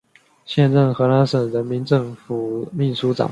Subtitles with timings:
[0.45, 3.19] 现任河南省人民政府秘书长。